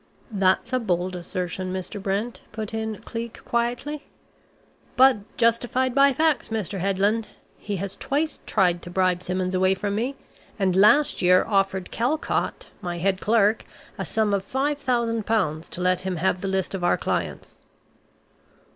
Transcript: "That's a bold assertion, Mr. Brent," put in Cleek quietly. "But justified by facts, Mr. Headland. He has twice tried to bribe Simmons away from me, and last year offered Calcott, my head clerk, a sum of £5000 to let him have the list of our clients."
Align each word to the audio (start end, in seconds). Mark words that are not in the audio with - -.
"That's 0.31 0.73
a 0.73 0.79
bold 0.79 1.15
assertion, 1.15 1.71
Mr. 1.71 2.01
Brent," 2.01 2.41
put 2.51 2.73
in 2.73 2.97
Cleek 3.03 3.45
quietly. 3.45 4.01
"But 4.95 5.17
justified 5.37 5.93
by 5.93 6.11
facts, 6.11 6.49
Mr. 6.49 6.79
Headland. 6.79 7.27
He 7.59 7.75
has 7.75 7.97
twice 7.97 8.39
tried 8.47 8.81
to 8.81 8.89
bribe 8.89 9.21
Simmons 9.21 9.53
away 9.53 9.75
from 9.75 9.93
me, 9.93 10.15
and 10.57 10.75
last 10.75 11.21
year 11.21 11.45
offered 11.45 11.91
Calcott, 11.91 12.65
my 12.81 12.97
head 12.97 13.21
clerk, 13.21 13.63
a 13.99 14.03
sum 14.03 14.33
of 14.33 14.51
£5000 14.51 15.69
to 15.69 15.81
let 15.81 16.01
him 16.01 16.15
have 16.15 16.41
the 16.41 16.47
list 16.47 16.73
of 16.73 16.83
our 16.83 16.97
clients." 16.97 17.57